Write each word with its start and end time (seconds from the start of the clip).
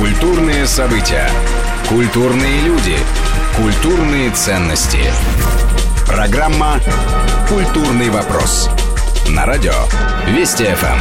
Культурные 0.00 0.66
события. 0.66 1.28
Культурные 1.86 2.62
люди. 2.62 2.96
Культурные 3.54 4.30
ценности. 4.30 4.96
Программа 6.06 6.80
«Культурный 7.46 8.08
вопрос». 8.08 8.70
На 9.28 9.44
радио 9.44 9.74
Вести 10.26 10.64
ФМ. 10.64 10.98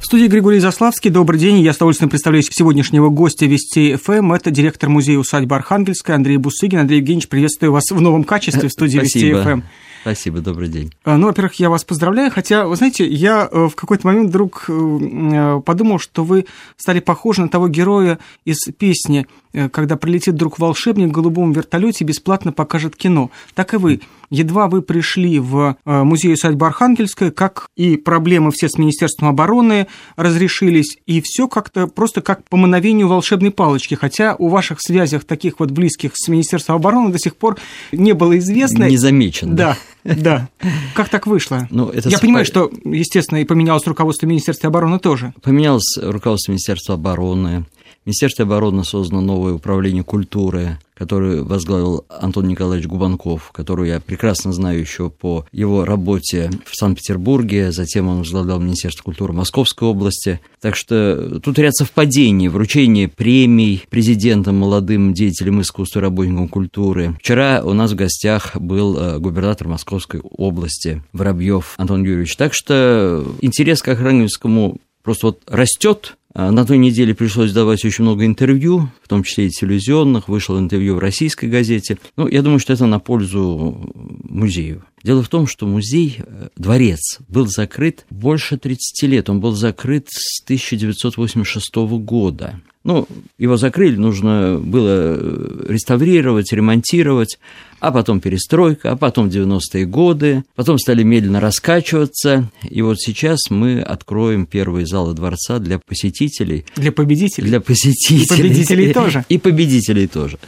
В 0.00 0.06
студии 0.06 0.26
Григорий 0.26 0.58
Заславский. 0.58 1.10
Добрый 1.10 1.38
день. 1.38 1.58
Я 1.58 1.74
с 1.74 1.76
удовольствием 1.76 2.08
представляю 2.08 2.42
сегодняшнего 2.44 3.10
гостя 3.10 3.44
Вести 3.44 3.96
ФМ. 3.96 4.32
Это 4.32 4.50
директор 4.50 4.88
музея 4.88 5.18
усадьбы 5.18 5.54
Архангельское 5.54 6.16
Андрей 6.16 6.38
Бусыгин. 6.38 6.78
Андрей 6.78 7.00
Евгеньевич, 7.00 7.28
приветствую 7.28 7.72
вас 7.72 7.90
в 7.90 8.00
новом 8.00 8.24
качестве 8.24 8.70
в 8.70 8.72
студии 8.72 9.00
Вести 9.00 9.34
ФМ. 9.34 9.60
Спасибо, 10.06 10.38
добрый 10.38 10.68
день. 10.68 10.92
А, 11.02 11.16
ну, 11.16 11.26
во-первых, 11.26 11.54
я 11.54 11.68
вас 11.68 11.82
поздравляю, 11.82 12.30
хотя, 12.30 12.68
вы 12.68 12.76
знаете, 12.76 13.04
я 13.04 13.48
э, 13.50 13.66
в 13.66 13.74
какой-то 13.74 14.06
момент 14.06 14.28
вдруг 14.28 14.66
э, 14.68 14.72
э, 14.72 15.60
подумал, 15.62 15.98
что 15.98 16.22
вы 16.22 16.46
стали 16.76 17.00
похожи 17.00 17.42
на 17.42 17.48
того 17.48 17.66
героя 17.66 18.20
из 18.44 18.58
песни 18.78 19.26
когда 19.72 19.96
прилетит 19.96 20.34
вдруг 20.34 20.58
волшебник 20.58 21.08
в 21.08 21.12
голубом 21.12 21.52
вертолете 21.52 22.04
и 22.04 22.06
бесплатно 22.06 22.52
покажет 22.52 22.96
кино. 22.96 23.30
Так 23.54 23.74
и 23.74 23.76
вы. 23.76 24.00
Едва 24.28 24.66
вы 24.66 24.82
пришли 24.82 25.38
в 25.38 25.76
музей 25.84 26.34
усадьбы 26.34 26.66
Архангельская, 26.66 27.30
как 27.30 27.68
и 27.76 27.96
проблемы 27.96 28.50
все 28.50 28.68
с 28.68 28.76
Министерством 28.76 29.28
обороны 29.28 29.86
разрешились, 30.16 30.98
и 31.06 31.20
все 31.24 31.46
как-то 31.46 31.86
просто 31.86 32.22
как 32.22 32.42
по 32.48 32.56
мановению 32.56 33.06
волшебной 33.06 33.52
палочки. 33.52 33.94
Хотя 33.94 34.34
у 34.36 34.48
ваших 34.48 34.80
связях 34.80 35.24
таких 35.24 35.60
вот 35.60 35.70
близких 35.70 36.12
с 36.14 36.26
Министерством 36.26 36.76
обороны 36.76 37.12
до 37.12 37.18
сих 37.18 37.36
пор 37.36 37.56
не 37.92 38.14
было 38.14 38.36
известно. 38.38 38.84
Не 38.88 38.96
замечен. 38.96 39.54
Да. 39.54 39.76
Да. 40.02 40.48
Как 40.94 41.08
так 41.08 41.26
вышло? 41.26 41.68
Ну, 41.70 41.88
это 41.88 42.08
Я 42.08 42.18
понимаю, 42.18 42.44
что, 42.44 42.70
естественно, 42.84 43.38
и 43.38 43.44
поменялось 43.44 43.86
руководство 43.86 44.26
Министерства 44.26 44.68
обороны 44.68 44.98
тоже. 44.98 45.34
Поменялось 45.42 45.96
руководство 46.02 46.52
Министерства 46.52 46.94
обороны. 46.94 47.64
Министерстве 48.06 48.44
обороны 48.44 48.84
создано 48.84 49.20
новое 49.20 49.54
управление 49.54 50.04
культуры, 50.04 50.78
которое 50.94 51.42
возглавил 51.42 52.06
Антон 52.08 52.46
Николаевич 52.46 52.88
Губанков, 52.88 53.50
которую 53.52 53.88
я 53.88 54.00
прекрасно 54.00 54.52
знаю 54.52 54.78
еще 54.78 55.10
по 55.10 55.44
его 55.50 55.84
работе 55.84 56.50
в 56.64 56.76
Санкт-Петербурге, 56.76 57.72
затем 57.72 58.08
он 58.08 58.18
возглавлял 58.18 58.60
Министерство 58.60 59.02
культуры 59.02 59.32
Московской 59.32 59.88
области. 59.88 60.40
Так 60.60 60.76
что 60.76 61.40
тут 61.40 61.58
ряд 61.58 61.74
совпадений, 61.74 62.46
вручение 62.46 63.08
премий 63.08 63.84
президентам, 63.90 64.56
молодым 64.56 65.12
деятелям 65.12 65.60
искусства, 65.60 66.00
работникам 66.00 66.46
культуры. 66.46 67.16
Вчера 67.18 67.60
у 67.64 67.72
нас 67.72 67.90
в 67.90 67.96
гостях 67.96 68.56
был 68.56 68.96
э, 68.96 69.18
губернатор 69.18 69.66
Московской 69.66 70.20
области 70.20 71.02
Воробьев 71.12 71.74
Антон 71.76 72.04
Юрьевич. 72.04 72.36
Так 72.36 72.52
что 72.54 73.26
интерес 73.40 73.82
к 73.82 73.88
Архангельскому 73.88 74.78
просто 75.02 75.26
вот 75.26 75.42
растет, 75.46 76.16
на 76.36 76.66
той 76.66 76.76
неделе 76.76 77.14
пришлось 77.14 77.52
давать 77.52 77.82
очень 77.84 78.04
много 78.04 78.26
интервью, 78.26 78.90
в 79.02 79.08
том 79.08 79.22
числе 79.22 79.46
и 79.46 79.50
телевизионных. 79.50 80.28
Вышло 80.28 80.58
интервью 80.58 80.96
в 80.96 80.98
российской 80.98 81.46
газете. 81.46 81.96
Ну, 82.16 82.28
я 82.28 82.42
думаю, 82.42 82.58
что 82.58 82.74
это 82.74 82.84
на 82.84 82.98
пользу 82.98 83.90
музею. 84.28 84.84
Дело 85.02 85.22
в 85.22 85.28
том, 85.28 85.46
что 85.46 85.66
музей, 85.66 86.18
э, 86.18 86.48
дворец, 86.56 87.20
был 87.28 87.46
закрыт 87.46 88.04
больше 88.10 88.58
30 88.58 89.06
лет. 89.06 89.30
Он 89.30 89.40
был 89.40 89.52
закрыт 89.52 90.08
с 90.10 90.42
1986 90.44 91.98
года. 91.98 92.60
Ну, 92.86 93.08
его 93.36 93.56
закрыли, 93.56 93.96
нужно 93.96 94.60
было 94.62 95.16
э, 95.18 95.64
реставрировать, 95.70 96.52
ремонтировать, 96.52 97.36
а 97.80 97.90
потом 97.90 98.20
перестройка, 98.20 98.92
а 98.92 98.96
потом 98.96 99.26
90-е 99.26 99.86
годы, 99.86 100.44
потом 100.54 100.78
стали 100.78 101.02
медленно 101.02 101.40
раскачиваться, 101.40 102.48
и 102.62 102.82
вот 102.82 103.00
сейчас 103.00 103.50
мы 103.50 103.80
откроем 103.80 104.46
первые 104.46 104.86
залы 104.86 105.14
дворца 105.14 105.58
для 105.58 105.80
посетителей. 105.80 106.64
Для 106.76 106.92
победителей? 106.92 107.48
Для 107.48 107.60
посетителей. 107.60 108.22
И 108.22 108.28
победителей 108.28 108.92
тоже? 108.92 109.24
И 109.28 109.38
победителей 109.38 110.06
тоже. 110.06 110.38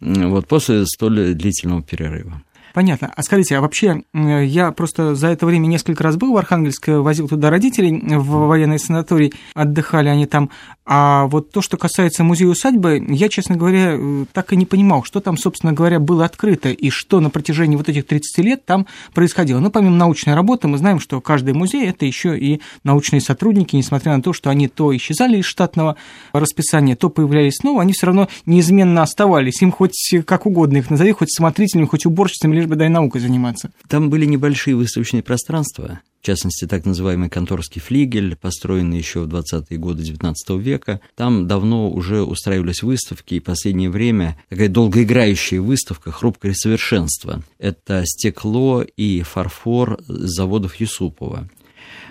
Вот 0.00 0.46
после 0.46 0.84
столь 0.84 1.32
длительного 1.32 1.82
перерыва. 1.82 2.42
Понятно. 2.74 3.12
А 3.14 3.22
скажите, 3.22 3.56
а 3.56 3.60
вообще, 3.60 4.02
я 4.12 4.72
просто 4.72 5.14
за 5.14 5.28
это 5.28 5.46
время 5.46 5.66
несколько 5.66 6.02
раз 6.04 6.16
был 6.16 6.32
в 6.32 6.36
Архангельске, 6.36 6.96
возил 6.96 7.28
туда 7.28 7.50
родителей 7.50 8.16
в 8.16 8.46
военный 8.46 8.78
санаторий, 8.78 9.32
отдыхали 9.54 10.08
они 10.08 10.26
там. 10.26 10.50
А 10.90 11.26
вот 11.26 11.50
то, 11.50 11.60
что 11.60 11.76
касается 11.76 12.24
музея-усадьбы, 12.24 13.04
я, 13.10 13.28
честно 13.28 13.56
говоря, 13.56 13.92
э, 13.92 14.24
так 14.32 14.54
и 14.54 14.56
не 14.56 14.64
понимал, 14.64 15.04
что 15.04 15.20
там, 15.20 15.36
собственно 15.36 15.74
говоря, 15.74 16.00
было 16.00 16.24
открыто 16.24 16.70
и 16.70 16.88
что 16.88 17.20
на 17.20 17.28
протяжении 17.28 17.76
вот 17.76 17.90
этих 17.90 18.06
30 18.06 18.38
лет 18.42 18.64
там 18.64 18.86
происходило. 19.12 19.60
Ну, 19.60 19.70
помимо 19.70 19.96
научной 19.96 20.34
работы, 20.34 20.66
мы 20.66 20.78
знаем, 20.78 20.98
что 20.98 21.20
каждый 21.20 21.52
музей– 21.52 21.86
это 21.88 22.06
еще 22.06 22.38
и 22.38 22.62
научные 22.84 23.20
сотрудники, 23.20 23.76
несмотря 23.76 24.16
на 24.16 24.22
то, 24.22 24.32
что 24.32 24.48
они 24.48 24.66
то 24.68 24.96
исчезали 24.96 25.36
из 25.36 25.44
штатного 25.44 25.96
расписания, 26.32 26.96
то 26.96 27.10
появлялись 27.10 27.56
снова, 27.56 27.82
они 27.82 27.92
все 27.92 28.06
равно 28.06 28.28
неизменно 28.46 29.02
оставались. 29.02 29.60
Им 29.60 29.72
хоть 29.72 30.14
как 30.24 30.46
угодно 30.46 30.78
их 30.78 30.88
назови, 30.88 31.12
хоть 31.12 31.30
смотрителями, 31.30 31.84
хоть 31.84 32.06
уборщицами, 32.06 32.56
бы 32.68 32.76
дай 32.76 32.88
наукой 32.88 33.20
заниматься. 33.20 33.70
Там 33.88 34.10
были 34.10 34.24
небольшие 34.26 34.76
выставочные 34.76 35.22
пространства, 35.22 36.00
в 36.20 36.26
частности, 36.26 36.66
так 36.66 36.84
называемый 36.84 37.30
конторский 37.30 37.80
флигель, 37.80 38.36
построенный 38.36 38.98
еще 38.98 39.20
в 39.20 39.28
20-е 39.28 39.78
годы 39.78 40.02
XIX 40.02 40.34
века. 40.58 41.00
Там 41.14 41.46
давно 41.46 41.90
уже 41.90 42.22
устраивались 42.22 42.82
выставки, 42.82 43.34
и 43.34 43.40
в 43.40 43.44
последнее 43.44 43.88
время 43.88 44.36
такая 44.48 44.68
долгоиграющая 44.68 45.60
выставка 45.60 46.10
«Хрупкое 46.10 46.54
совершенство». 46.54 47.42
Это 47.58 48.02
стекло 48.04 48.82
и 48.82 49.22
фарфор 49.22 50.00
заводов 50.06 50.74
Юсупова. 50.76 51.48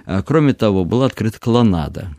А, 0.06 0.24
кроме 0.24 0.54
того, 0.54 0.86
была 0.86 1.08
открыта 1.08 1.40
колоннада. 1.40 2.16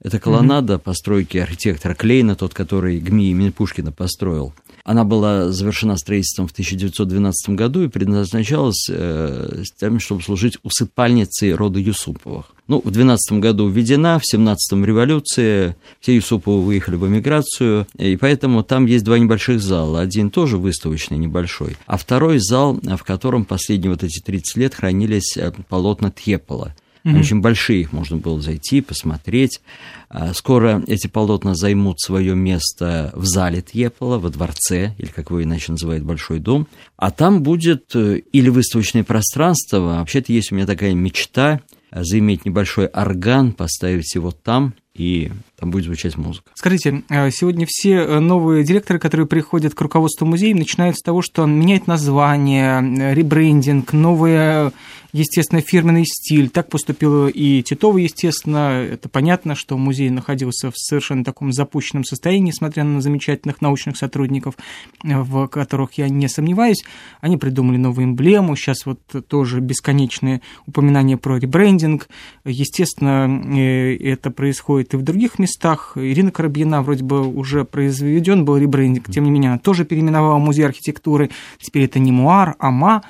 Это 0.00 0.18
колоннада 0.18 0.78
постройки 0.78 1.38
архитектора 1.38 1.94
Клейна, 1.94 2.34
тот, 2.34 2.54
который 2.54 2.98
ГМИ 2.98 3.30
имени 3.30 3.50
Пушкина 3.50 3.92
построил. 3.92 4.52
Она 4.84 5.04
была 5.04 5.50
завершена 5.50 5.96
строительством 5.96 6.48
в 6.48 6.52
1912 6.52 7.50
году 7.50 7.84
и 7.84 7.88
предназначалась 7.88 8.88
э, 8.90 9.62
тем, 9.78 10.00
чтобы 10.00 10.22
служить 10.22 10.58
усыпальницей 10.62 11.54
рода 11.54 11.78
Юсуповых. 11.78 12.46
Ну, 12.68 12.80
в 12.84 12.90
12 12.90 13.38
году 13.38 13.68
введена, 13.68 14.18
в 14.18 14.34
17-м 14.34 14.84
революция, 14.84 15.76
все 16.00 16.14
Юсуповы 16.14 16.62
выехали 16.62 16.96
в 16.96 17.06
эмиграцию, 17.06 17.86
и 17.96 18.16
поэтому 18.16 18.62
там 18.62 18.86
есть 18.86 19.04
два 19.04 19.18
небольших 19.18 19.60
зала. 19.60 20.00
Один 20.00 20.30
тоже 20.30 20.58
выставочный, 20.58 21.18
небольшой, 21.18 21.76
а 21.86 21.96
второй 21.96 22.38
зал, 22.38 22.78
в 22.82 23.02
котором 23.04 23.44
последние 23.44 23.90
вот 23.90 24.02
эти 24.02 24.20
30 24.20 24.56
лет 24.56 24.74
хранились 24.74 25.36
э, 25.36 25.52
полотна 25.68 26.10
Тьепола. 26.10 26.74
Mm-hmm. 27.04 27.18
Очень 27.18 27.40
большие, 27.40 27.80
их 27.80 27.92
можно 27.92 28.16
было 28.16 28.40
зайти, 28.40 28.80
посмотреть. 28.80 29.60
А, 30.08 30.32
скоро 30.34 30.82
эти 30.86 31.08
полотна 31.08 31.54
займут 31.54 32.00
свое 32.00 32.34
место 32.34 33.12
в 33.14 33.24
зале 33.24 33.60
Тьепола, 33.60 34.18
во 34.18 34.30
дворце, 34.30 34.94
или 34.98 35.08
как 35.08 35.30
его 35.30 35.42
иначе 35.42 35.72
называют, 35.72 36.04
Большой 36.04 36.38
дом. 36.38 36.68
А 36.96 37.10
там 37.10 37.42
будет 37.42 37.94
э, 37.94 38.18
или 38.32 38.48
выставочное 38.48 39.04
пространство, 39.04 39.78
вообще-то 39.80 40.32
есть 40.32 40.52
у 40.52 40.54
меня 40.54 40.66
такая 40.66 40.94
мечта 40.94 41.60
заиметь 41.90 42.44
небольшой 42.44 42.86
орган, 42.86 43.52
поставить 43.52 44.14
его 44.14 44.30
там, 44.30 44.74
и 44.94 45.30
там 45.62 45.70
будет 45.70 45.84
звучать 45.84 46.16
музыка. 46.16 46.50
Скажите, 46.54 47.04
э, 47.08 47.30
сегодня 47.30 47.66
все 47.68 47.92
э, 47.92 48.18
новые 48.18 48.64
директоры, 48.64 48.98
которые 48.98 49.28
приходят 49.28 49.76
к 49.76 49.80
руководству 49.80 50.26
музея, 50.26 50.56
начинают 50.56 50.96
с 50.96 51.02
того, 51.02 51.22
что 51.22 51.44
он 51.44 51.56
меняет 51.56 51.86
название, 51.86 53.14
ребрендинг, 53.14 53.92
новые 53.92 54.72
естественно, 55.12 55.60
фирменный 55.60 56.04
стиль. 56.06 56.48
Так 56.48 56.68
поступил 56.68 57.28
и 57.28 57.62
Титова, 57.62 57.98
естественно. 57.98 58.82
Это 58.82 59.08
понятно, 59.08 59.54
что 59.54 59.76
музей 59.76 60.10
находился 60.10 60.70
в 60.70 60.76
совершенно 60.76 61.24
таком 61.24 61.52
запущенном 61.52 62.04
состоянии, 62.04 62.48
несмотря 62.48 62.84
на 62.84 63.00
замечательных 63.00 63.60
научных 63.60 63.96
сотрудников, 63.96 64.54
в 65.02 65.46
которых 65.48 65.94
я 65.94 66.08
не 66.08 66.28
сомневаюсь. 66.28 66.82
Они 67.20 67.36
придумали 67.36 67.76
новую 67.76 68.06
эмблему. 68.06 68.56
Сейчас 68.56 68.86
вот 68.86 69.00
тоже 69.28 69.60
бесконечные 69.60 70.40
упоминания 70.66 71.16
про 71.16 71.36
ребрендинг. 71.36 72.08
Естественно, 72.44 73.28
э, 73.56 73.96
это 73.96 74.30
происходит 74.30 74.94
и 74.94 74.96
в 74.96 75.02
других 75.02 75.38
местах. 75.38 75.51
Ирина 75.96 76.30
Коробьина 76.30 76.82
вроде 76.82 77.04
бы 77.04 77.26
уже 77.26 77.64
произведен 77.64 78.44
был 78.44 78.56
ребрендинг, 78.56 79.10
тем 79.10 79.24
не 79.24 79.30
менее, 79.30 79.50
она 79.50 79.58
тоже 79.58 79.84
переименовала 79.84 80.38
музей 80.38 80.66
архитектуры. 80.66 81.30
Теперь 81.60 81.84
это 81.84 81.98
не 81.98 82.12
Муар, 82.12 82.56
а 82.58 82.70
Ма. 82.70 83.02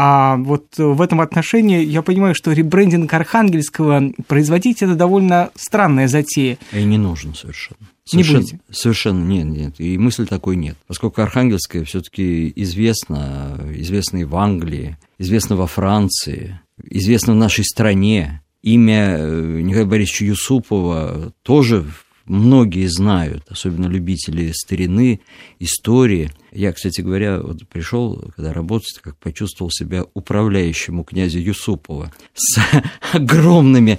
А 0.00 0.36
вот 0.36 0.78
в 0.78 1.00
этом 1.02 1.20
отношении 1.20 1.82
я 1.84 2.02
понимаю, 2.02 2.32
что 2.32 2.52
ребрендинг 2.52 3.12
Архангельского 3.12 4.12
производить 4.28 4.80
это 4.80 4.94
довольно 4.94 5.50
странная 5.56 6.06
затея. 6.06 6.56
И 6.72 6.84
не 6.84 6.98
нужен 6.98 7.34
совершенно. 7.34 7.80
Совершенно, 8.04 8.36
не 8.36 8.42
будете? 8.42 8.60
Совершенно 8.70 9.24
нет, 9.24 9.46
нет. 9.46 9.74
И 9.80 9.98
мысли 9.98 10.24
такой 10.24 10.54
нет. 10.54 10.76
Поскольку 10.86 11.20
Архангельское 11.20 11.84
все-таки 11.84 12.52
известно, 12.54 13.58
известно 13.74 14.18
и 14.18 14.24
в 14.24 14.36
Англии, 14.36 14.96
известно 15.18 15.56
во 15.56 15.66
Франции, 15.66 16.60
известно 16.82 17.32
в 17.32 17.36
нашей 17.36 17.64
стране. 17.64 18.40
Имя 18.62 19.16
э, 19.18 19.60
Николая 19.60 19.86
Борисовича 19.86 20.24
Юсупова 20.24 21.32
тоже 21.42 21.86
многие 22.28 22.86
знают, 22.86 23.44
особенно 23.48 23.86
любители 23.86 24.52
старины, 24.52 25.20
истории. 25.58 26.30
Я, 26.52 26.72
кстати 26.72 27.00
говоря, 27.00 27.40
вот 27.40 27.66
пришел, 27.68 28.32
когда 28.36 28.52
работать, 28.52 28.98
как 29.00 29.16
почувствовал 29.18 29.70
себя 29.70 30.04
управляющим 30.14 31.00
у 31.00 31.04
князя 31.04 31.38
Юсупова 31.38 32.12
с 32.34 32.58
огромными, 33.12 33.98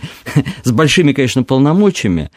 с 0.64 0.72
большими, 0.72 1.14
конечно, 1.14 1.44
полномочиями, 1.44 2.30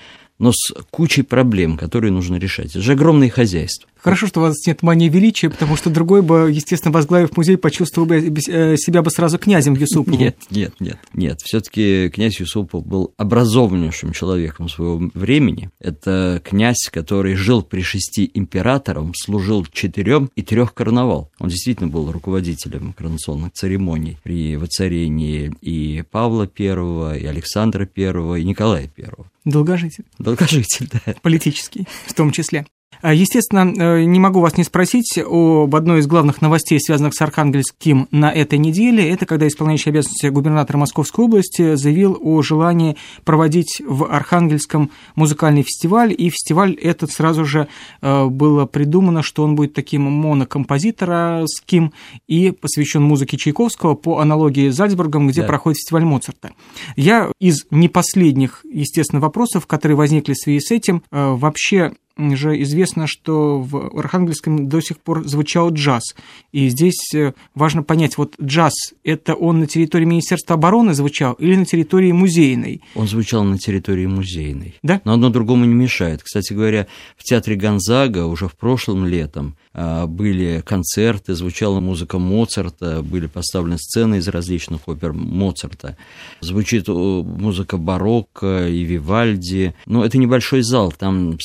но 0.42 0.50
с 0.52 0.74
кучей 0.90 1.22
проблем, 1.22 1.78
которые 1.78 2.10
нужно 2.10 2.34
решать. 2.34 2.70
Это 2.70 2.80
же 2.80 2.92
огромное 2.92 3.30
хозяйство. 3.30 3.88
Хорошо, 3.96 4.26
что 4.26 4.40
у 4.40 4.42
вас 4.42 4.66
нет 4.66 4.82
мании 4.82 5.08
величия, 5.08 5.48
потому 5.48 5.76
что 5.76 5.88
другой 5.88 6.22
бы, 6.22 6.50
естественно, 6.50 6.92
возглавив 6.92 7.36
музей, 7.36 7.56
почувствовал 7.56 8.08
бы 8.08 8.16
э, 8.16 8.76
себя 8.76 9.02
бы 9.02 9.10
сразу 9.12 9.38
князем 9.38 9.74
Юсуповым. 9.74 10.18
Нет, 10.18 10.36
нет, 10.50 10.74
нет, 10.80 10.98
нет. 11.14 11.40
Все-таки 11.44 12.10
князь 12.12 12.40
Юсупов 12.40 12.84
был 12.84 13.14
образованнейшим 13.16 14.12
человеком 14.12 14.68
своего 14.68 15.08
времени. 15.14 15.70
Это 15.78 16.42
князь, 16.44 16.88
который 16.90 17.36
жил 17.36 17.62
при 17.62 17.82
шести 17.82 18.28
императорам, 18.34 19.12
служил 19.14 19.64
четырем 19.66 20.28
и 20.34 20.42
трех 20.42 20.74
карнавал. 20.74 21.30
Он 21.38 21.48
действительно 21.48 21.88
был 21.88 22.10
руководителем 22.10 22.94
коронационных 22.94 23.52
церемоний 23.52 24.18
при 24.24 24.56
воцарении 24.56 25.54
и 25.60 26.02
Павла 26.10 26.50
I, 26.58 27.20
и 27.20 27.26
Александра 27.26 27.88
I, 27.96 28.40
и 28.40 28.44
Николая 28.44 28.90
I. 28.98 29.10
Долгожитель. 29.44 30.04
Долгожитель, 30.18 30.88
да. 30.88 31.14
Политический 31.22 31.86
в 32.06 32.14
том 32.14 32.30
числе. 32.30 32.66
А, 33.02 33.12
естественно, 33.12 33.72
э, 33.76 34.04
не 34.04 34.20
могу 34.20 34.40
вас 34.40 34.56
не 34.56 34.62
спросить 34.64 35.18
об 35.18 35.74
одной 35.74 36.00
из 36.00 36.06
главных 36.06 36.40
новостей, 36.40 36.78
связанных 36.80 37.14
с 37.14 37.20
Архангельским 37.20 38.06
на 38.12 38.30
этой 38.30 38.58
неделе. 38.58 39.10
Это 39.10 39.26
когда 39.26 39.48
исполняющий 39.48 39.90
обязанности 39.90 40.28
губернатора 40.28 40.78
Московской 40.78 41.24
области 41.24 41.74
заявил 41.74 42.16
о 42.20 42.42
желании 42.42 42.96
проводить 43.24 43.82
в 43.84 44.04
Архангельском 44.04 44.90
музыкальный 45.16 45.62
фестиваль. 45.62 46.14
И 46.16 46.30
фестиваль 46.30 46.74
этот 46.74 47.10
сразу 47.10 47.44
же 47.44 47.66
э, 48.00 48.26
было 48.26 48.66
придумано, 48.66 49.22
что 49.22 49.42
он 49.42 49.56
будет 49.56 49.74
таким 49.74 50.02
монокомпозиторским 50.02 51.92
и 52.28 52.52
посвящен 52.52 53.02
музыке 53.02 53.36
Чайковского 53.36 53.94
по 53.94 54.20
аналогии 54.20 54.70
с 54.70 54.76
Зальцбургом, 54.76 55.26
где 55.26 55.40
да. 55.40 55.48
проходит 55.48 55.78
фестиваль 55.78 56.04
Моцарта. 56.04 56.52
Я 56.94 57.32
из 57.40 57.66
непоследних, 57.72 58.64
естественно, 58.72 59.20
вопросов, 59.20 59.66
которые 59.66 59.96
возникли 59.96 60.34
в 60.34 60.38
связи 60.38 60.60
с 60.60 60.70
этим, 60.70 61.02
э, 61.10 61.32
вообще 61.32 61.94
же 62.16 62.60
известно, 62.62 63.06
что 63.06 63.60
в 63.60 63.98
Архангельском 63.98 64.68
до 64.68 64.80
сих 64.80 64.98
пор 64.98 65.26
звучал 65.26 65.72
джаз. 65.72 66.14
И 66.52 66.68
здесь 66.68 67.12
э, 67.14 67.32
важно 67.54 67.82
понять, 67.82 68.18
вот 68.18 68.34
джаз, 68.40 68.74
это 69.04 69.34
он 69.34 69.60
на 69.60 69.66
территории 69.66 70.04
Министерства 70.04 70.54
обороны 70.54 70.94
звучал 70.94 71.34
или 71.34 71.56
на 71.56 71.64
территории 71.64 72.12
музейной? 72.12 72.82
Он 72.94 73.08
звучал 73.08 73.44
на 73.44 73.58
территории 73.58 74.06
музейной. 74.06 74.74
Да? 74.82 75.00
Но 75.04 75.14
одно 75.14 75.30
другому 75.30 75.64
не 75.64 75.74
мешает. 75.74 76.22
Кстати 76.22 76.52
говоря, 76.52 76.86
в 77.16 77.24
театре 77.24 77.56
Гонзага 77.56 78.26
уже 78.26 78.48
в 78.48 78.56
прошлом 78.56 79.06
летом 79.06 79.56
а, 79.74 80.06
были 80.06 80.62
концерты, 80.64 81.34
звучала 81.34 81.80
музыка 81.80 82.18
Моцарта, 82.18 83.02
были 83.02 83.26
поставлены 83.26 83.78
сцены 83.78 84.16
из 84.16 84.28
различных 84.28 84.86
опер 84.86 85.12
Моцарта. 85.12 85.96
Звучит 86.40 86.88
музыка 86.88 87.76
барокко 87.76 88.68
и 88.68 88.82
Вивальди. 88.82 89.74
Но 89.86 90.04
это 90.04 90.18
небольшой 90.18 90.62
зал, 90.62 90.92
там 90.92 91.38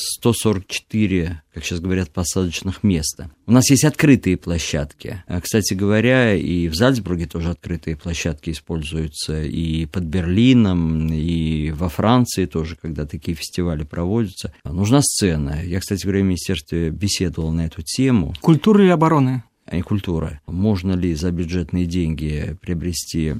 144 0.58 1.42
как 1.58 1.64
сейчас 1.64 1.80
говорят, 1.80 2.10
посадочных 2.10 2.84
места. 2.84 3.32
У 3.46 3.50
нас 3.50 3.68
есть 3.68 3.82
открытые 3.82 4.36
площадки. 4.36 5.24
А, 5.26 5.40
кстати 5.40 5.74
говоря, 5.74 6.36
и 6.36 6.68
в 6.68 6.76
Зальцбурге 6.76 7.26
тоже 7.26 7.50
открытые 7.50 7.96
площадки 7.96 8.50
используются, 8.50 9.42
и 9.42 9.86
под 9.86 10.04
Берлином, 10.04 11.12
и 11.12 11.72
во 11.72 11.88
Франции 11.88 12.46
тоже, 12.46 12.76
когда 12.80 13.06
такие 13.06 13.36
фестивали 13.36 13.82
проводятся. 13.82 14.54
Нужна 14.62 15.00
сцена. 15.02 15.64
Я, 15.64 15.80
кстати 15.80 16.04
говоря, 16.04 16.20
в 16.20 16.26
министерстве 16.26 16.90
беседовал 16.90 17.50
на 17.50 17.66
эту 17.66 17.82
тему. 17.82 18.34
Культура 18.40 18.84
или 18.84 18.90
обороны? 18.90 19.42
А 19.66 19.74
не 19.74 19.82
культура. 19.82 20.40
Можно 20.46 20.92
ли 20.92 21.12
за 21.14 21.32
бюджетные 21.32 21.86
деньги 21.86 22.56
приобрести 22.62 23.34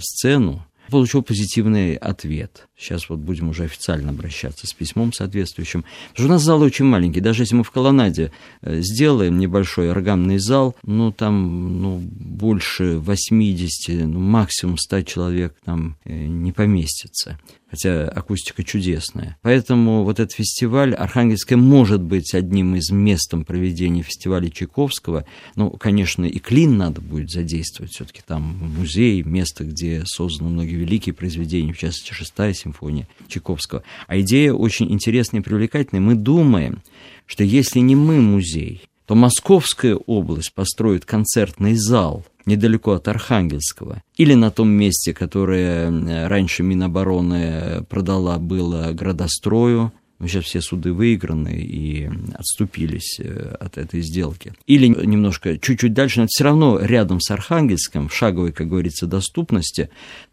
сцену, 0.00 0.66
получил 0.90 1.22
позитивный 1.22 1.94
ответ. 1.94 2.68
Сейчас 2.76 3.08
вот 3.08 3.20
будем 3.20 3.48
уже 3.48 3.64
официально 3.64 4.10
обращаться 4.10 4.66
с 4.66 4.72
письмом 4.72 5.12
соответствующим. 5.12 5.84
Потому 6.10 6.14
что 6.14 6.24
у 6.24 6.28
нас 6.28 6.42
зал 6.42 6.62
очень 6.62 6.84
маленький. 6.84 7.20
Даже 7.20 7.42
если 7.42 7.54
мы 7.54 7.64
в 7.64 7.70
колоннаде 7.70 8.32
э, 8.62 8.80
сделаем 8.80 9.38
небольшой 9.38 9.90
органный 9.90 10.38
зал, 10.38 10.76
ну, 10.82 11.12
там, 11.12 11.80
ну, 11.80 11.98
больше 11.98 12.98
80, 12.98 14.06
ну, 14.06 14.18
максимум 14.20 14.78
100 14.78 15.02
человек 15.02 15.54
там 15.64 15.96
э, 16.04 16.26
не 16.26 16.52
поместится 16.52 17.38
хотя 17.70 18.08
акустика 18.08 18.64
чудесная. 18.64 19.38
Поэтому 19.42 20.04
вот 20.04 20.20
этот 20.20 20.32
фестиваль 20.32 20.94
Архангельская 20.94 21.56
может 21.56 22.02
быть 22.02 22.34
одним 22.34 22.74
из 22.74 22.90
местом 22.90 23.44
проведения 23.44 24.02
фестиваля 24.02 24.50
Чайковского. 24.50 25.24
Ну, 25.56 25.70
конечно, 25.70 26.24
и 26.24 26.38
Клин 26.38 26.76
надо 26.76 27.00
будет 27.00 27.30
задействовать, 27.30 27.92
все-таки 27.92 28.22
там 28.26 28.42
музей, 28.76 29.22
место, 29.22 29.64
где 29.64 30.02
созданы 30.04 30.50
многие 30.50 30.76
великие 30.76 31.14
произведения, 31.14 31.72
в 31.72 31.78
частности, 31.78 32.12
шестая 32.12 32.52
симфония 32.52 33.08
Чайковского. 33.28 33.82
А 34.06 34.18
идея 34.20 34.52
очень 34.52 34.90
интересная 34.90 35.40
и 35.40 35.44
привлекательная. 35.44 36.02
Мы 36.02 36.14
думаем, 36.14 36.82
что 37.26 37.44
если 37.44 37.78
не 37.78 37.94
мы 37.94 38.20
музей, 38.20 38.82
то 39.06 39.14
Московская 39.14 39.96
область 39.96 40.54
построит 40.54 41.04
концертный 41.04 41.74
зал 41.74 42.24
недалеко 42.46 42.92
от 42.92 43.08
Архангельского, 43.08 44.02
или 44.16 44.34
на 44.34 44.50
том 44.50 44.68
месте, 44.68 45.12
которое 45.12 46.28
раньше 46.28 46.62
Минобороны 46.62 47.84
продала 47.88 48.38
было 48.38 48.92
градострою, 48.92 49.92
сейчас 50.26 50.44
все 50.44 50.60
суды 50.60 50.92
выиграны 50.92 51.60
и 51.60 52.10
отступились 52.34 53.18
э, 53.20 53.56
от 53.58 53.78
этой 53.78 54.02
сделки. 54.02 54.52
Или 54.66 54.86
немножко 54.86 55.58
чуть-чуть 55.58 55.94
дальше, 55.94 56.20
но 56.20 56.26
все 56.28 56.44
равно 56.44 56.78
рядом 56.78 57.20
с 57.20 57.30
Архангельском, 57.30 58.08
в 58.08 58.14
шаговой, 58.14 58.52
как 58.52 58.68
говорится, 58.68 59.06
доступности, 59.06 59.90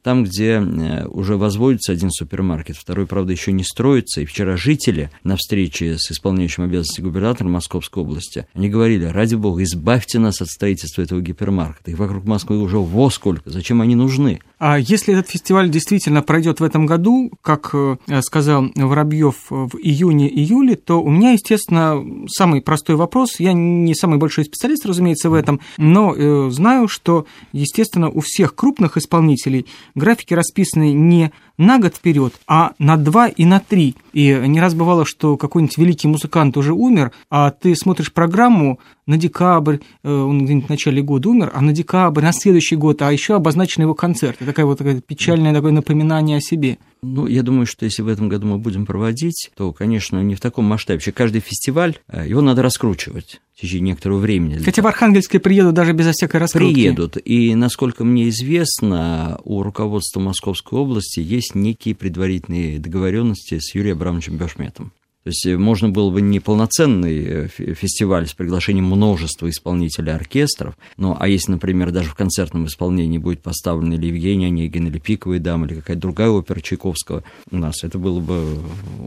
там, 0.07 0.24
где 0.24 0.51
э, 0.51 1.06
уже 1.07 1.36
возводится 1.36 1.92
один 1.92 2.12
супермаркет, 2.12 2.77
второй, 2.77 3.06
правда, 3.06 3.33
еще 3.33 3.51
не 3.51 3.65
строится. 3.65 4.21
И 4.21 4.25
вчера 4.25 4.56
жители 4.56 5.12
на 5.25 5.36
встрече 5.36 5.98
с 5.98 6.09
исполняющим 6.09 6.63
обязанности 6.63 7.01
губернатора 7.01 7.50
Московской 7.50 8.04
области, 8.04 8.48
они 8.54 8.69
говорили, 8.69 9.04
ради 9.04 9.36
бога, 9.36 9.63
избавьте 9.63 10.19
нас 10.19 10.42
от 10.42 10.48
строительства 10.48 11.01
этого 11.01 11.19
гипермаркета. 11.19 11.92
Их 11.92 12.00
вокруг 12.00 12.24
Москвы 12.24 12.57
уже 12.57 12.77
во 12.77 13.09
сколько, 13.09 13.50
зачем 13.50 13.81
они 13.81 13.95
нужны? 13.95 14.39
А 14.59 14.80
если 14.80 15.13
этот 15.13 15.30
фестиваль 15.30 15.69
действительно 15.69 16.21
пройдет 16.21 16.62
в 16.62 16.63
этом 16.63 16.86
году, 16.86 17.30
как 17.42 17.71
э, 17.74 17.98
сказал 18.21 18.71
Воробьев 18.75 19.36
в 19.50 19.75
июне-июле, 19.77 20.77
то 20.77 21.01
у 21.04 21.09
меня, 21.09 21.31
естественно, 21.31 22.01
самый 22.30 22.62
простой 22.62 22.95
вопрос. 22.95 23.42
Я 23.42 23.51
не 23.51 23.94
самый 23.94 24.19
большой 24.19 24.45
специалист, 24.45 24.86
разумеется, 24.86 25.30
в 25.30 25.33
этом, 25.33 25.59
но 25.77 26.15
э, 26.15 26.50
знаю, 26.50 26.88
что, 26.88 27.27
естественно, 27.51 28.09
у 28.09 28.21
всех 28.21 28.56
крупных 28.56 28.95
исполнителей 28.95 29.68
графики 29.97 30.33
расписаны 30.33 30.94
не 30.94 31.31
на 31.57 31.79
год 31.79 31.95
вперед, 31.95 32.33
а 32.47 32.73
на 32.79 32.97
два 32.97 33.27
и 33.27 33.44
на 33.44 33.59
три. 33.59 33.95
И 34.13 34.33
не 34.45 34.61
раз 34.61 34.73
бывало, 34.73 35.05
что 35.05 35.38
какой-нибудь 35.38 35.77
великий 35.77 36.07
музыкант 36.07 36.55
уже 36.55 36.73
умер, 36.73 37.11
а 37.29 37.51
ты 37.51 37.75
смотришь 37.75 38.13
программу 38.13 38.80
на 39.06 39.18
декабрь, 39.18 39.77
э, 40.04 40.11
он 40.11 40.45
где-нибудь 40.45 40.68
в 40.68 40.69
начале 40.69 41.01
года 41.01 41.30
умер, 41.30 41.51
а 41.54 41.61
на 41.61 41.73
декабрь, 41.73 42.21
на 42.21 42.31
следующий 42.31 42.75
год, 42.75 43.01
а 43.01 43.11
еще 43.11 43.35
обозначен 43.35 43.83
его 43.83 43.95
концерт. 43.95 44.37
Это 44.39 44.45
такая 44.45 44.66
вот 44.66 44.77
такая 44.77 45.01
печальное 45.01 45.54
такое 45.54 45.71
напоминание 45.71 46.37
о 46.37 46.42
себе. 46.42 46.77
Ну, 47.01 47.27
я 47.27 47.44
думаю, 47.44 47.66
что 47.66 47.85
если 47.85 48.01
в 48.01 48.07
этом 48.07 48.30
году 48.30 48.47
мы 48.47 48.57
будем 48.57 48.85
проводить, 48.85 49.51
то, 49.56 49.71
конечно, 49.71 50.21
не 50.21 50.35
в 50.35 50.39
таком 50.39 50.66
масштабе. 50.66 50.97
Вообще, 50.97 51.11
каждый 51.11 51.42
фестиваль, 51.42 51.97
э, 52.07 52.27
его 52.27 52.42
надо 52.42 52.61
раскручивать 52.61 53.42
в 53.56 53.61
течение 53.61 53.92
некоторого 53.92 54.19
времени. 54.19 54.57
Хотя 54.57 54.81
в 54.81 54.87
Архангельске 54.87 55.39
приедут 55.39 55.73
даже 55.73 55.94
без 55.94 56.07
всякой 56.07 56.37
раскрутки. 56.37 56.73
Приедут. 56.73 57.18
И, 57.23 57.56
насколько 57.56 58.04
мне 58.04 58.30
известно, 58.30 59.39
у 59.44 59.63
руководства 59.63 60.19
Московской 60.19 60.80
области 60.80 61.19
есть 61.19 61.56
некие 61.56 61.95
предварительные 61.95 62.80
договоренности 62.80 63.59
с 63.59 63.73
Юрием 63.73 63.97
Абрамовичем 63.97 64.37
Бешметом. 64.37 64.92
То 65.27 65.29
есть 65.29 65.45
э, 65.45 65.57
можно 65.57 65.89
было 65.89 66.09
бы 66.09 66.21
не 66.21 66.39
полноценный 66.39 67.25
э, 67.25 67.47
фестиваль 67.49 68.27
с 68.27 68.33
приглашением 68.33 68.85
множества 68.85 69.49
исполнителей 69.49 70.13
оркестров, 70.13 70.77
ну, 70.95 71.17
а 71.19 71.27
если, 71.27 71.51
например, 71.51 71.91
даже 71.91 72.11
в 72.11 72.15
концертном 72.15 72.67
исполнении 72.67 73.17
будет 73.17 73.41
поставлен 73.41 73.91
или 73.91 74.05
Евгений 74.05 74.45
Онегин, 74.45 74.87
или 74.87 74.99
Пиковая 74.99 75.39
дама, 75.39 75.65
или 75.65 75.75
какая-то 75.75 75.99
другая 75.99 76.29
опера 76.29 76.61
Чайковского 76.61 77.25
у 77.51 77.57
нас, 77.57 77.83
это 77.83 77.99
было 77.99 78.21
бы 78.21 78.57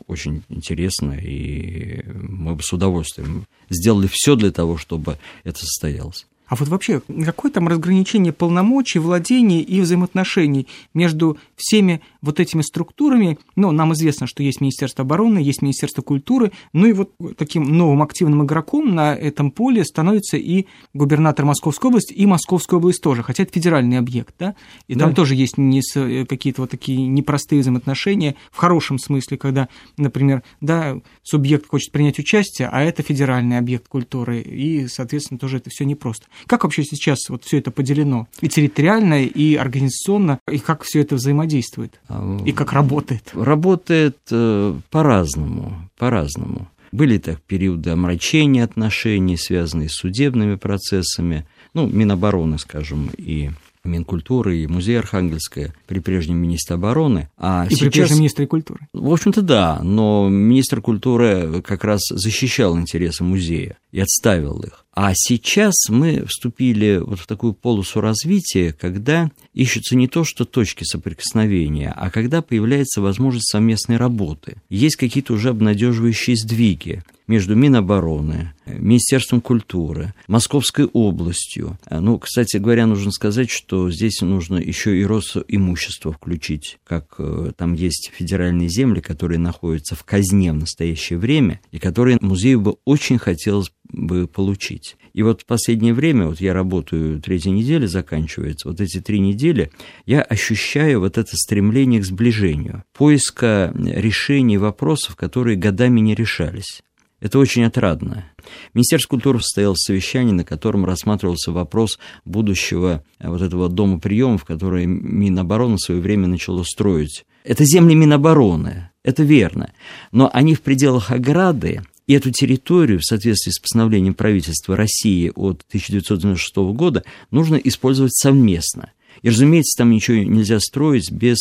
очень 0.09 0.43
интересно, 0.51 1.13
и 1.13 2.05
мы 2.05 2.55
бы 2.55 2.63
с 2.63 2.71
удовольствием 2.71 3.47
сделали 3.71 4.07
все 4.13 4.37
для 4.37 4.51
того, 4.51 4.77
чтобы 4.77 5.17
это 5.45 5.61
состоялось. 5.61 6.27
А 6.51 6.57
вот 6.57 6.67
вообще, 6.67 7.01
какое 7.25 7.53
там 7.53 7.69
разграничение 7.69 8.33
полномочий, 8.33 8.99
владений 8.99 9.61
и 9.61 9.81
взаимоотношений 9.81 10.67
между 10.95 11.39
всеми 11.55 12.03
вот 12.23 12.41
этими 12.41 12.63
структурами? 12.63 13.39
Ну, 13.57 13.73
нам 13.73 13.93
известно, 13.93 14.27
что 14.27 14.43
есть 14.43 14.61
Министерство 14.61 15.03
обороны, 15.05 15.39
есть 15.39 15.63
Министерство 15.63 16.03
культуры, 16.03 16.53
ну 16.73 16.87
и 16.87 16.93
вот 16.93 17.13
таким 17.37 17.65
новым 17.65 18.03
активным 18.03 18.45
игроком 18.45 18.95
на 18.95 19.15
этом 19.15 19.51
поле 19.51 19.85
становится 19.85 20.37
и 20.37 20.67
губернатор 20.95 21.45
Московской 21.45 21.89
области, 21.89 22.13
и 22.13 22.27
Московская 22.27 22.77
область 22.77 23.03
тоже, 23.03 23.23
хотя 23.23 23.43
это 23.43 23.53
федеральный 23.53 23.99
объект, 23.99 24.35
да? 24.39 24.55
И 24.89 24.95
да. 24.95 25.07
там 25.07 25.15
тоже 25.15 25.35
есть 25.35 25.55
э, 25.59 26.27
какие-то 26.27 26.63
вот 26.63 26.71
такие 26.71 27.07
непростые 27.07 27.61
взаимоотношения, 27.61 28.37
в 28.51 28.57
хорошем 28.57 28.99
смысле, 28.99 29.37
когда, 29.39 29.69
например, 29.97 30.43
да, 30.61 30.99
субъект 31.23 31.67
хочет 31.69 31.93
принять 31.93 32.19
участие, 32.19 32.69
а 32.71 32.83
это 32.83 33.03
федеральный 33.03 33.59
объект 33.59 33.89
культуры, 33.89 34.41
и, 34.41 34.87
соответственно, 34.89 35.39
тоже 35.39 35.59
это 35.59 35.71
все 35.71 35.85
непросто. 35.85 36.27
Как 36.47 36.65
вообще 36.65 36.85
сейчас 36.85 37.29
вот 37.29 37.45
все 37.45 37.59
это 37.59 37.71
поделено? 37.71 38.27
И 38.41 38.49
территориально, 38.49 39.25
и 39.25 39.55
организационно, 39.55 40.41
и 40.51 40.59
как 40.59 40.83
все 40.83 41.01
это 41.01 41.17
взаимодействует? 41.17 42.01
И 42.45 42.53
как 42.53 42.73
работает? 42.73 43.31
Работает 43.35 44.19
э, 44.31 44.75
по-разному, 44.91 45.89
по-разному. 45.97 46.69
Были 46.93 47.19
так 47.19 47.41
периоды 47.43 47.91
омрачения 47.91 48.65
отношений, 48.65 49.37
связанные 49.37 49.89
с 49.89 49.95
судебными 49.95 50.57
процессами, 50.57 51.47
ну, 51.73 51.87
Минобороны, 51.87 52.59
скажем, 52.59 53.11
и 53.17 53.51
Минкультуры 53.85 54.59
и 54.59 54.67
музей 54.67 54.99
Архангельская 54.99 55.75
при 55.87 56.01
прежнем 56.01 56.37
министре 56.37 56.75
обороны. 56.75 57.31
А 57.37 57.67
и 57.69 57.75
сейчас... 57.75 57.81
при 57.81 57.89
прежнем 57.91 58.19
министре 58.19 58.47
культуры. 58.47 58.81
В 58.93 59.13
общем-то, 59.13 59.43
да, 59.43 59.81
но 59.83 60.29
министр 60.29 60.81
культуры 60.81 61.63
как 61.63 61.85
раз 61.85 62.03
защищал 62.11 62.79
интересы 62.79 63.25
музея 63.25 63.79
и 63.91 64.01
отставил 64.01 64.61
их. 64.61 64.85
А 64.93 65.13
сейчас 65.15 65.75
мы 65.89 66.25
вступили 66.27 67.01
вот 67.03 67.21
в 67.21 67.27
такую 67.27 67.55
полосу 67.55 68.01
развития, 68.01 68.75
когда 68.79 69.31
ищутся 69.55 69.97
не 69.97 70.09
то, 70.09 70.25
что 70.25 70.45
точки 70.45 70.85
соприкосновения, 70.85 71.95
а 71.97 72.11
когда 72.11 72.43
появляется 72.43 73.01
возможность 73.01 73.51
совместной 73.51 73.97
работы. 73.97 74.57
Есть 74.69 74.97
какие-то 74.97 75.33
уже 75.33 75.51
обнадеживающие 75.51 76.37
сдвиги 76.37 77.03
между 77.31 77.55
Минобороны, 77.55 78.55
Министерством 78.67 79.41
культуры, 79.41 80.15
Московской 80.27 80.87
областью. 80.87 81.79
Ну, 81.89 82.19
кстати 82.19 82.57
говоря, 82.57 82.87
нужно 82.87 83.13
сказать, 83.13 83.51
что 83.51 83.89
здесь 83.89 84.21
нужно 84.21 84.57
еще 84.57 84.99
и 84.99 85.05
Росимущество 85.05 86.13
включить, 86.13 86.79
как 86.85 87.15
э, 87.19 87.53
там 87.57 87.75
есть 87.75 88.11
федеральные 88.13 88.69
земли, 88.69 89.01
которые 89.01 89.39
находятся 89.39 89.95
в 89.95 90.03
казне 90.03 90.53
в 90.53 90.57
настоящее 90.57 91.21
время, 91.21 91.61
и 91.71 91.79
которые 91.79 92.19
музею 92.21 92.61
бы 92.61 92.77
очень 92.85 93.19
хотелось 93.19 93.71
бы 93.93 94.27
получить. 94.27 94.97
И 95.13 95.23
вот 95.23 95.43
в 95.43 95.47
последнее 95.47 95.95
время, 95.95 96.27
вот 96.27 96.41
я 96.41 96.53
работаю, 96.53 97.21
третья 97.21 97.51
неделя 97.51 97.87
заканчивается, 97.87 98.69
вот 98.69 98.81
эти 98.81 99.01
три 99.01 99.21
недели 99.21 99.71
я 100.07 100.23
ощущаю 100.23 101.01
вот 101.01 101.17
это 101.17 101.37
стремление 101.37 102.01
к 102.01 102.05
сближению, 102.05 102.85
поиска 102.93 103.73
решений 103.77 104.59
вопросов, 104.59 105.15
которые 105.17 105.57
годами 105.57 106.01
не 106.01 106.15
решались. 106.15 106.83
Это 107.21 107.39
очень 107.39 107.65
отрадно. 107.65 108.25
Министерство 108.73 109.11
культуры 109.11 109.41
состоялось 109.41 109.83
совещание, 109.83 110.35
на 110.35 110.45
котором 110.45 110.87
рассматривался 110.87 111.53
вопрос 111.53 111.99
будущего 112.25 113.05
вот 113.21 113.43
этого 113.43 113.69
дома 113.69 113.99
приемов, 113.99 114.45
который 114.45 114.87
Минобороны 114.87 115.77
в 115.77 115.81
свое 115.81 116.01
время 116.01 116.27
начало 116.27 116.63
строить. 116.63 117.25
Это 117.45 117.65
земли 117.65 117.95
Минобороны, 117.95 118.91
это 119.05 119.23
верно. 119.23 119.73
Но 120.13 120.31
они 120.33 120.55
в 120.55 120.63
пределах 120.63 121.11
ограды, 121.11 121.83
и 122.07 122.15
эту 122.15 122.31
территорию 122.31 122.99
в 122.99 123.05
соответствии 123.05 123.53
с 123.53 123.61
постановлением 123.61 124.15
правительства 124.15 124.75
России 124.75 125.31
от 125.35 125.63
1996 125.69 126.57
года 126.75 127.05
нужно 127.31 127.57
использовать 127.57 128.15
совместно. 128.15 128.93
И, 129.23 129.29
разумеется, 129.29 129.77
там 129.79 129.91
ничего 129.91 130.17
нельзя 130.17 130.59
строить 130.59 131.11
без 131.13 131.39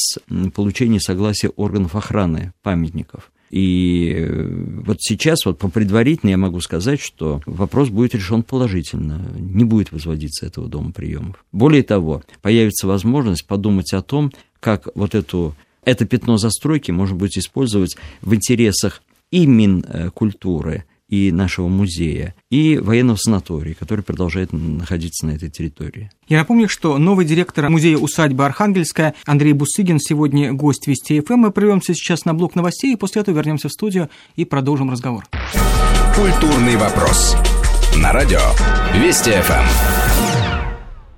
получения 0.54 1.00
согласия 1.00 1.50
органов 1.50 1.96
охраны 1.96 2.54
памятников. 2.62 3.32
И 3.50 4.14
э, 4.16 4.82
вот 4.86 4.98
сейчас, 5.02 5.46
вот 5.46 5.58
по 5.58 5.70
предварительно 5.70 6.32
я 6.32 6.38
могу 6.38 6.60
сказать, 6.62 7.00
что 7.00 7.42
вопрос 7.46 7.90
будет 7.90 8.14
решен 8.14 8.44
положительно, 8.44 9.26
не 9.38 9.64
будет 9.64 9.92
возводиться 9.92 10.46
этого 10.46 10.68
дома 10.68 10.92
приемов. 10.92 11.44
Более 11.52 11.84
того, 11.84 12.24
появится 12.42 12.88
возможность 12.88 13.48
подумать 13.48 13.94
о 13.94 14.02
том, 14.02 14.32
как 14.60 14.88
вот 14.96 15.16
эту, 15.16 15.56
это 15.84 16.06
пятно 16.06 16.38
застройки 16.38 16.92
можно 16.92 17.16
будет 17.16 17.38
использовать 17.38 17.98
в 18.22 18.36
интересах 18.36 19.02
и 19.32 19.46
Минкультуры, 19.46 20.86
и 21.10 21.32
нашего 21.32 21.68
музея, 21.68 22.36
и 22.50 22.78
военного 22.78 23.18
санатория, 23.18 23.74
который 23.74 24.02
продолжает 24.02 24.54
находиться 24.54 25.26
на 25.26 25.32
этой 25.32 25.50
территории. 25.50 26.12
Я 26.28 26.40
напомню, 26.40 26.70
что 26.70 26.98
новый 26.98 27.26
директор 27.26 27.70
музея 27.70 27.98
усадьба 27.98 28.46
Архангельская 28.46 29.16
Андрей 29.26 29.54
Бусыгин 29.54 30.00
сегодня 30.00 30.54
гость 30.54 30.88
Вести 30.88 31.20
ФМ. 31.20 31.34
Мы 31.34 31.52
прервемся 31.52 31.94
сейчас 31.94 32.26
на 32.26 32.34
блок 32.34 32.56
новостей, 32.56 32.94
и 32.94 32.96
после 32.96 33.22
этого 33.22 33.36
вернемся 33.36 33.68
в 33.70 33.72
студию 33.72 34.10
и 34.36 34.46
продолжим 34.46 34.92
разговор. 34.92 35.26
Культурный 36.16 36.78
вопрос. 36.78 37.36
На 37.98 38.14
радио 38.14 38.42
Вести 38.94 39.32
ФМ. 39.32 40.29